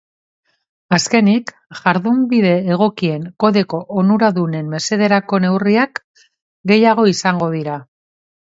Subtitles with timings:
[0.95, 6.03] Azkenik, jardunbide egokien kodeko onuradunen mesederako neurriak
[6.73, 7.81] gehiago izango dira.